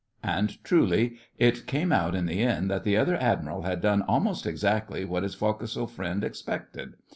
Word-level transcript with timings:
And 0.23 0.63
truly, 0.63 1.17
it 1.37 1.67
came 1.67 1.91
out 1.91 2.15
in 2.15 2.25
the 2.25 2.41
end 2.41 2.71
that 2.71 2.83
the 2.83 2.97
other 2.97 3.15
Admiral 3.17 3.61
had 3.61 3.81
done 3.81 4.01
almost 4.01 4.47
exactly 4.47 5.05
what 5.05 5.21
his 5.21 5.35
foc'sle 5.35 5.87
friends 5.87 6.23
expected. 6.23 6.95